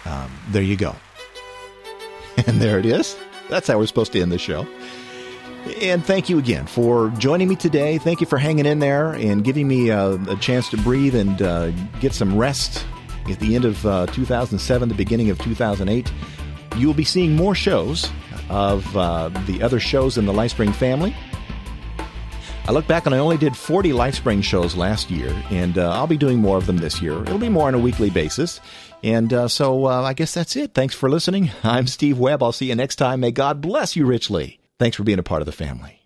[0.05, 0.95] um, there you go.
[2.47, 3.15] And there it is.
[3.47, 4.65] That's how we're supposed to end the show.
[5.81, 7.99] And thank you again for joining me today.
[7.99, 11.39] Thank you for hanging in there and giving me a, a chance to breathe and
[11.43, 11.69] uh,
[11.99, 12.83] get some rest
[13.29, 16.11] at the end of uh, 2007, the beginning of 2008.
[16.77, 18.09] You will be seeing more shows
[18.49, 21.15] of uh, the other shows in the LifeSpring family.
[22.67, 26.07] I look back and I only did 40 LifeSpring shows last year, and uh, I'll
[26.07, 27.21] be doing more of them this year.
[27.23, 28.59] It'll be more on a weekly basis.
[29.03, 30.73] And uh, so uh, I guess that's it.
[30.73, 31.51] Thanks for listening.
[31.63, 32.43] I'm Steve Webb.
[32.43, 33.19] I'll see you next time.
[33.19, 34.59] May God bless you richly.
[34.79, 35.97] Thanks for being a part of the family.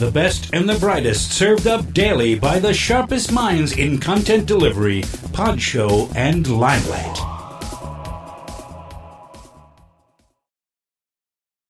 [0.00, 5.02] The best and the brightest served up daily by the sharpest minds in content delivery,
[5.32, 7.39] PodShow, and limelight.